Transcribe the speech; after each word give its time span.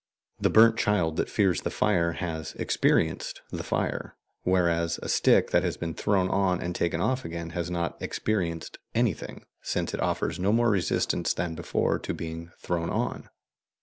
The 0.39 0.49
burnt 0.49 0.79
child 0.79 1.17
that 1.17 1.29
fears 1.29 1.61
the 1.61 1.69
fire 1.69 2.13
has 2.13 2.53
"experienced" 2.55 3.43
the 3.51 3.61
fire, 3.61 4.15
whereas 4.41 4.99
a 5.03 5.07
stick 5.07 5.51
that 5.51 5.61
has 5.61 5.77
been 5.77 5.93
thrown 5.93 6.27
on 6.27 6.59
and 6.59 6.73
taken 6.73 6.99
off 6.99 7.23
again 7.23 7.51
has 7.51 7.69
not 7.69 8.01
"experienced" 8.01 8.79
anything, 8.95 9.45
since 9.61 9.93
it 9.93 10.01
offers 10.01 10.39
no 10.39 10.51
more 10.51 10.71
resistance 10.71 11.35
than 11.35 11.53
before 11.53 11.99
to 11.99 12.15
being 12.15 12.49
thrown 12.63 12.89
on. 12.89 13.29